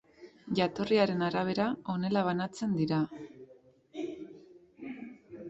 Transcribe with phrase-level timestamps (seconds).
[0.59, 3.01] Jatorriaren arabera, honela banatzen dira.